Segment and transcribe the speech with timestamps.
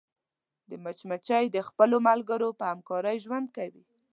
[0.83, 3.83] مچمچۍ د خپلو ملګرو په همکارۍ ژوند کوي